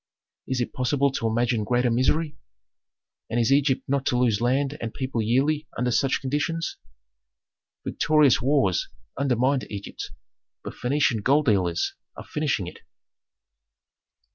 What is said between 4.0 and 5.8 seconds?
to lose land and people yearly